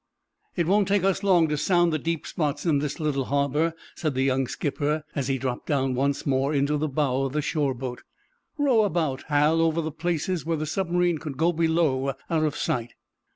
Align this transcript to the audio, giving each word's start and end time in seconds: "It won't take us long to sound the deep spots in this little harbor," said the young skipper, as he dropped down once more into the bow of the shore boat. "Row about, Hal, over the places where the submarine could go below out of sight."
"It 0.55 0.65
won't 0.65 0.87
take 0.87 1.03
us 1.03 1.21
long 1.21 1.47
to 1.49 1.57
sound 1.57 1.93
the 1.93 1.99
deep 1.99 2.25
spots 2.25 2.65
in 2.65 2.79
this 2.79 2.99
little 2.99 3.25
harbor," 3.25 3.75
said 3.95 4.15
the 4.15 4.23
young 4.23 4.47
skipper, 4.47 5.03
as 5.13 5.27
he 5.27 5.37
dropped 5.37 5.67
down 5.67 5.93
once 5.93 6.25
more 6.25 6.55
into 6.55 6.75
the 6.75 6.87
bow 6.87 7.25
of 7.25 7.33
the 7.33 7.41
shore 7.43 7.75
boat. 7.75 8.01
"Row 8.57 8.81
about, 8.83 9.25
Hal, 9.27 9.61
over 9.61 9.79
the 9.79 9.91
places 9.91 10.43
where 10.43 10.57
the 10.57 10.65
submarine 10.65 11.19
could 11.19 11.37
go 11.37 11.53
below 11.53 12.13
out 12.31 12.43
of 12.45 12.55
sight." 12.57 12.95